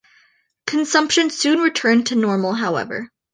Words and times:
Consumption 0.65 1.29
soon 1.29 1.59
returned 1.59 2.07
to 2.07 2.15
normal 2.15 2.53
however. 2.53 3.11